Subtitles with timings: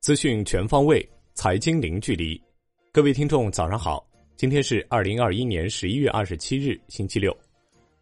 [0.00, 2.40] 资讯全方位，财经零距离。
[2.90, 4.04] 各位听众，早上好！
[4.36, 7.36] 今天是二零二一年十一月二十七日，星期六。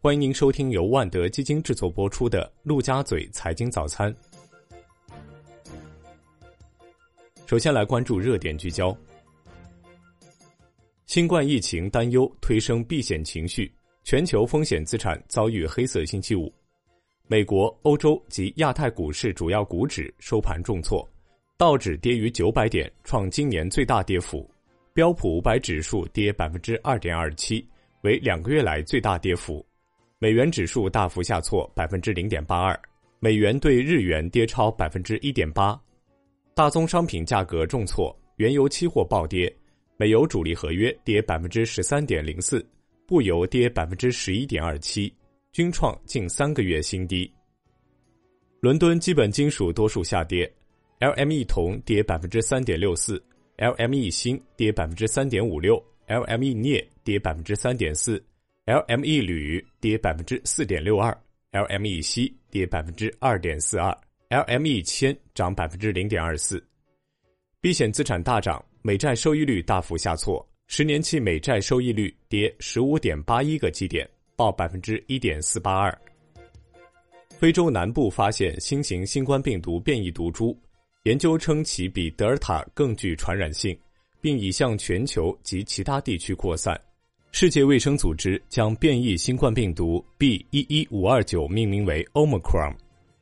[0.00, 4.14] 欢迎您收听由万德基金制作播出的《陆家嘴财经早餐》。
[7.46, 8.96] 首先来关注热点聚焦：
[11.06, 13.70] 新冠疫情担忧推升避险情绪，
[14.04, 16.52] 全球风险资产遭遇黑色星期五。
[17.30, 21.06] 美国、欧洲及亚太股市主要股指收盘重挫。
[21.58, 24.48] 道指跌逾九百点，创今年最大跌幅；
[24.94, 27.62] 标普五百指数跌百分之二点二七，
[28.00, 29.62] 为两个月来最大跌幅。
[30.18, 32.80] 美元指数大幅下挫百分之零点八二，
[33.20, 35.78] 美元对日元跌超百分之一点八。
[36.54, 39.54] 大宗商品价格重挫，原油期货暴跌，
[39.98, 42.66] 美油主力合约跌百分之十三点零四，
[43.06, 45.12] 布油跌百分之十一点二七，
[45.52, 47.30] 均创近三个月新低。
[48.60, 50.50] 伦敦基本金属多数下跌。
[51.00, 53.22] LME 铜跌百分之三点六四
[53.56, 58.20] ，LME 锌跌百分之三点五六，LME 镍跌百分之三点四
[58.66, 61.16] ，LME 铝跌百分之四点六二
[61.52, 63.96] ，LME 锡跌百分之二点四二
[64.28, 66.60] ，LME 铅涨百分之零点二四。
[67.60, 74.08] 避险资产大涨，美债收益率大幅下挫，十年期美债收益率跌十五点八一个基点，
[74.38, 75.92] 报百分之一点四八二。
[77.26, 80.56] 非洲南部发现新型新冠病毒变异毒株。
[81.02, 83.76] 研究称，其比德尔塔更具传染性，
[84.20, 86.80] 并已向全球及其他地区扩散。
[87.32, 90.46] 世界卫生组织将变异新冠病毒 B.
[90.50, 92.76] 一一五二九命名为 Omicron，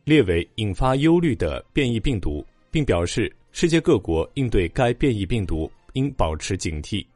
[0.04, 7.06] 列为引发忧虑的变异病毒，并表示世界各国应对该变异病毒应保持警惕。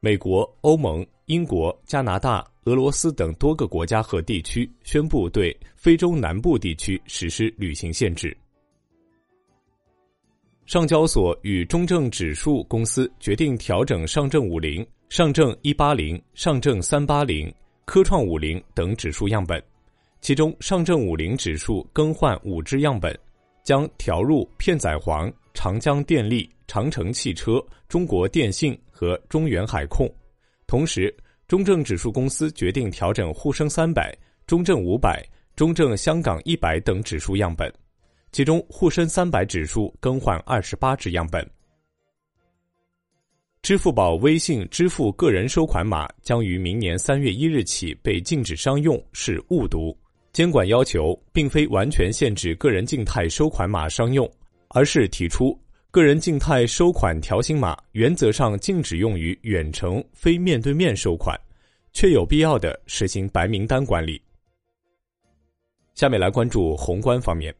[0.00, 8.36] 美国、欧盟、英国、加拿大、俄罗斯等多个国家和地区宣布对非洲南部地区实施旅行限制。
[10.66, 17.50] 上交所与中证指数公司决定调整上证五零、上证一八零、上证三八零、
[17.86, 19.62] 科创五零等指数样本，
[20.20, 23.18] 其中上证五零指数更换五只样本，
[23.64, 30.06] 将调入片仔癀、长江电力、长城汽车、中国电信和中远海控。
[30.66, 31.16] 同时，
[31.48, 34.14] 中证指数公司决定调整沪深三百、
[34.46, 35.26] 中证五百、
[35.56, 37.72] 中证香港一百等指数样本。
[38.30, 41.48] 其中，沪深三百指数更换二十八只样本。
[43.62, 49.96] 支付宝微信支付个人收款码将于明年三月一日起被禁止商用，是误读。
[50.34, 54.30] 监管要求并非完全限制个人静态收款码商用，
[54.68, 55.58] 而是提出
[55.90, 61.34] 个人静态收款条形码原则上禁止用于远程非面对面收款，
[61.94, 64.20] 确有必要的实行白名单管理。
[65.94, 67.54] 下面来关注宏观方面。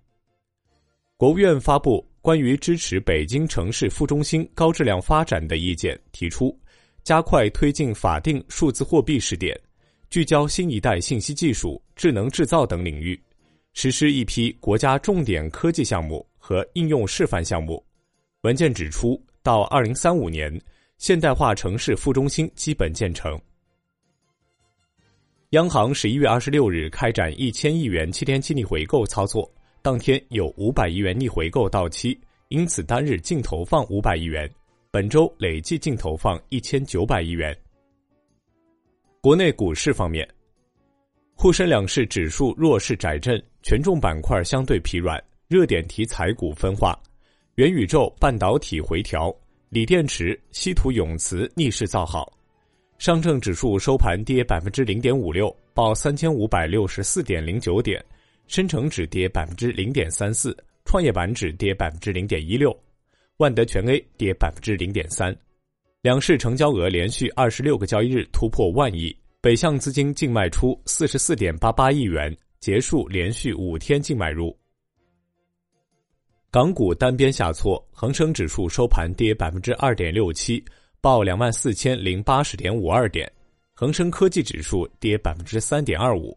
[1.16, 6.54] 国务院发布关于支持北京城市副中心高质量发展的意见，提出
[7.02, 9.58] 加快推进法定数字货币试点，
[10.10, 13.18] 聚焦新一代信息技术、智能制造等领域，
[13.72, 17.82] 实施一批国家重点科技项目和应用示范项目。
[18.42, 20.60] 文件指出，到二零三五年，
[20.96, 23.36] 现代化城市副中心基本建成。
[25.50, 29.50] 央行十一月二十六日开展一千亿元七天期逆回购操作。
[29.82, 32.16] 当天有五百亿元逆回购到期，
[32.48, 34.48] 因此单日净投放五百亿元，
[34.90, 37.56] 本周累计净投放一千九百亿元。
[39.20, 40.28] 国内股市方面，
[41.34, 46.96] 沪深两市指数弱势窄振，权重板块相对疲软，热点题材股分化，
[47.58, 49.34] 元宇宙、半导体回调，
[49.68, 52.32] 锂电池、稀土永磁逆势造好。
[52.98, 58.00] 上证指数收盘跌百分之零点五六，报三千五百六十四点零九点。
[58.46, 62.72] 深成指跌百分之零点三四，创业板指跌百分之零点一六，
[63.38, 65.36] 万德全 A 跌百分之零点三，
[66.00, 74.56] 两市成交额连续二十六个交易日突破万亿，北向资金净卖出四十四点八八亿元，结束连续五天净买入。
[76.50, 80.64] 港股单边下挫，恒生指数收盘跌百分之二点六七，
[80.98, 83.30] 报两万四千零八十点五二点，
[83.74, 86.36] 恒生科技指数跌百分之三点二五。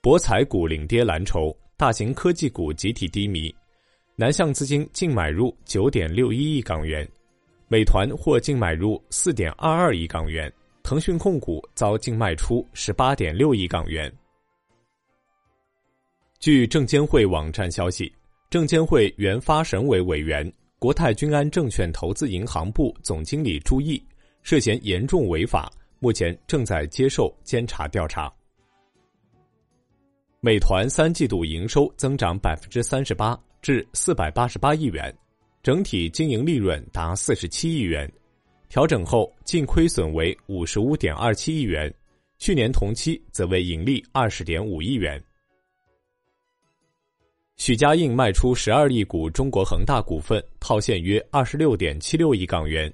[0.00, 3.54] 博彩股领跌蓝筹，大型科技股集体低迷，
[4.16, 7.06] 南向资金净买入九点六一亿港元，
[7.68, 10.50] 美团或净买入四点二二亿港元，
[10.82, 14.10] 腾讯控股遭净卖出十八点六亿港元。
[16.38, 18.10] 据证监会网站消息，
[18.50, 24.02] 证监会原发审委委员、国泰君安证券投资银行部总经理朱毅
[24.42, 25.70] 涉嫌严重违法，
[26.00, 28.28] 目前正在接受监察调查。
[30.40, 35.16] 美团三季度营收增长百分之三十八，至四百八十八亿元，
[35.62, 38.12] 整体经营利润达四十七亿元，
[38.68, 41.92] 调整后净亏损为五十五点二七亿元，
[42.38, 45.22] 去年同期则为盈利二十点五亿元。
[47.60, 52.90] 许家印卖出十二亿股中国恒大股份，套现约二十六点七六亿港元。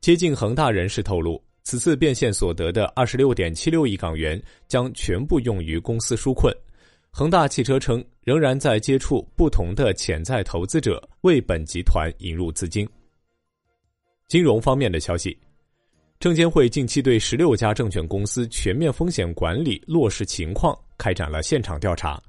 [0.00, 6.52] 接近恒大人士透露，此次变现所得的二十六点七六亿港元将全部用于公司纾困。
[7.12, 12.84] 恒大汽车称，仍然在接触不同的潜在投资者，为本集团引入资金。
[14.26, 15.38] 金融方面的消息，
[16.18, 22.20] 证监会近期对十六家证券公司全面风险管理落实情况开展了现场调查，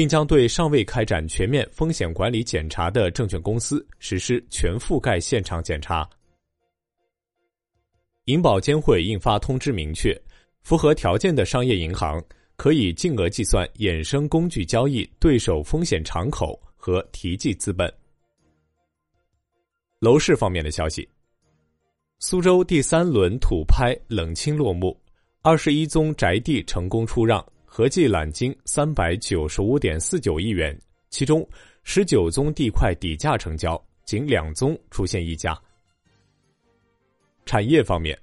[0.00, 6.08] 并将对尚未开展全面风险管理检查的证券公司实施全覆盖现场检查。
[8.24, 10.18] 银保监会印发通知，明确
[10.62, 12.18] 符合条件的商业银行。
[12.56, 17.92] 可以净额计算衍生工具交易对手风险敞口和提记资本。
[19.98, 21.06] 楼市方面的消息，
[22.20, 24.98] 苏州第三轮土拍冷清落幕，
[25.42, 30.76] 二十一宗宅地成功出让，合计揽金三百九十五点四九亿元，
[31.08, 31.48] 其中
[31.84, 35.56] 十九宗地块底价成交，仅两宗出现溢价。
[37.46, 38.18] 产业方面，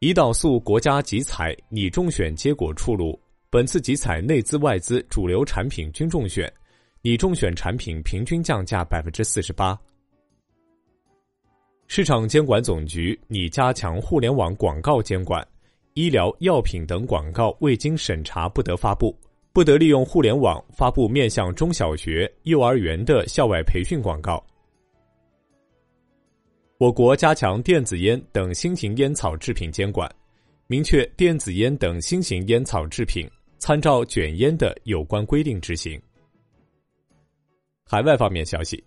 [0.00, 3.20] 胰岛素国家集采拟中选结果出炉。
[3.50, 6.50] 本次集采内资外资主流产品均中选，
[7.02, 9.78] 拟中选产品平均降价百分之四十八。
[11.86, 15.46] 市场监管总局拟加强互联网广告监管，
[15.94, 19.16] 医疗药品等广告未经审查不得发布，
[19.52, 24.44] 不得利用互联网发布面向中小学、幼儿园的校外培训广告。
[26.78, 30.12] 我国加强电子烟等新型烟草制品监管，
[30.66, 33.28] 明确电子烟等新型烟草制品。
[33.60, 35.98] 参照卷烟的有关规定执行。
[37.86, 38.82] 海外方面消息，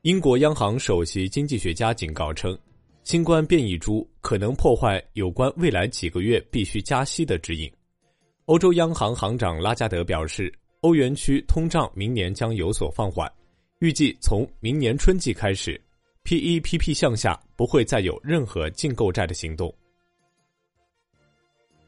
[0.00, 2.58] 英国央行首席经济学家警告称，
[3.04, 7.70] 新冠变异株可能破坏有关未来几个月必须加息的指引。
[8.46, 13.30] 欧洲央行行长拉加德表示，欧元区通胀明年将有所放缓，
[13.80, 15.80] 预计从明年春季开始
[16.24, 19.72] ，PEPP 向下不会再有任何净购债的行动。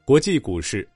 [0.04, 0.86] 国际股市。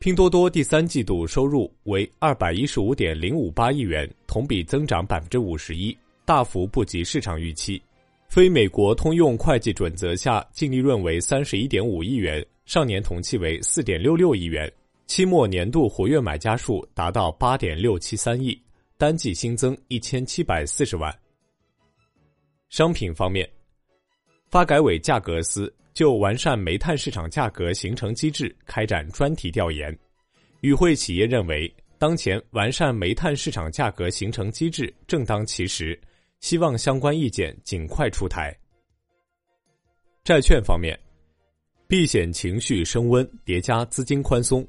[0.00, 5.96] 拼多多第三季度收入为二百一十五点零五八亿元，同比增长百分之五十一，
[6.26, 7.80] 大幅不及市场预期。
[8.34, 14.68] 非美国通用会计准则下净利润为三十一点五亿元，上年同期为四点六六亿元。
[15.06, 18.60] 期末年度活跃买家数达到八点六七三亿，
[18.98, 21.16] 单季新增一千七百四十万。
[22.70, 23.48] 商品方面，
[24.50, 25.72] 发改委价格司。
[25.92, 29.96] 就完善煤炭市场价格形成机制开展专题调研，
[30.60, 35.96] 与会企业认为，当前完善煤炭市场价格形成机制正当其时，
[36.44, 38.54] 希望相关意见尽快出台。
[40.22, 40.94] 债券方面，
[41.88, 44.62] 避险情绪升温叠加资金宽松，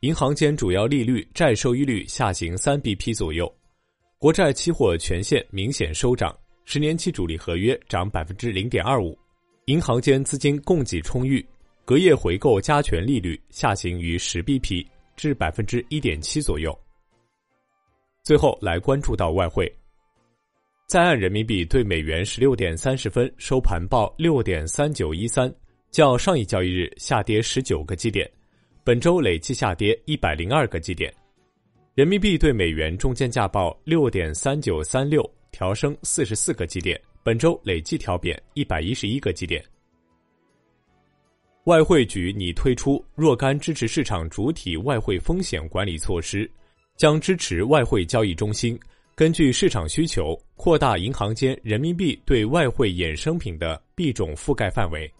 [0.00, 3.54] 银行间主要利率债收益率下行三 BP 左右，
[4.16, 6.34] 国债期货全线明显收涨，
[6.64, 9.14] 十年期主力合约涨百分之零点二五。
[9.66, 11.46] 银行间资金供给充裕，
[11.84, 16.74] 隔夜回购加权利率下行于十 BP 至百分之一点七左右。
[18.24, 19.70] 最后来关注到外汇，
[20.88, 25.54] 在岸人民币对美元十六点三十分收盘报六点三九一三，
[25.90, 28.26] 较上一交易日下跌十九个基点，
[28.84, 31.12] 本周累计下跌一百零二个基点。
[31.94, 36.98] 人民币对美元中间价报六点三九三六，调升四十四个基点。
[37.22, 39.62] 本周累计调贬一百一十一个基点。
[41.64, 46.50] 外汇局拟推出若干支持市场主体外汇风险管理措施，
[46.96, 48.80] 将支持外汇交易中心
[49.18, 55.12] 根据市场需求扩大银行间人民币对外汇衍生品的币种覆盖范围。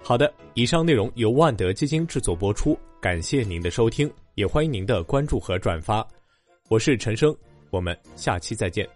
[0.00, 6.06] 好的，以上内容由万德基金制作播出，感谢您的收听，也欢迎您的关注和转发。
[6.68, 7.36] 我是陈生，
[7.70, 8.88] 我们下期再见。